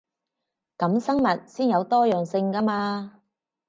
[0.79, 3.21] 噉生物先有多樣性 𠺢 嘛